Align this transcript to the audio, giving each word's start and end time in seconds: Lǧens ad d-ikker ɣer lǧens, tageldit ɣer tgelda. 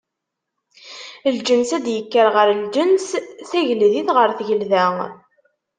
Lǧens 1.35 1.71
ad 1.77 1.81
d-ikker 1.85 2.27
ɣer 2.35 2.47
lǧens, 2.61 3.07
tageldit 3.49 4.09
ɣer 4.17 4.29
tgelda. 4.37 4.85